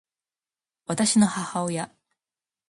[0.87, 1.91] 私の母親